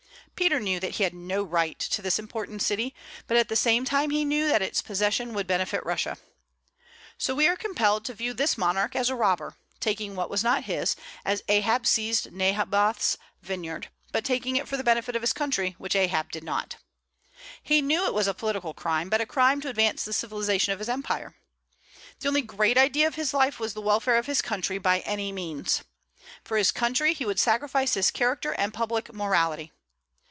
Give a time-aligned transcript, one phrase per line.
[0.33, 2.95] Peter knew that he had no right to this important city;
[3.27, 6.17] but at the same time he knew that its possession would benefit Russia.
[7.15, 10.63] So we are compelled to view this monarch as a robber, taking what was not
[10.63, 15.75] his, as Ahab seized Naboth's vineyard; but taking it for the benefit of his country,
[15.77, 16.77] which Ahab did not.
[17.61, 20.79] He knew it was a political crime, but a crime to advance the civilization of
[20.79, 21.35] his empire.
[22.19, 25.31] The only great idea of his life was the welfare of his country, by any
[25.31, 25.83] means.
[26.43, 29.71] For his country he would sacrifice his character and public morality.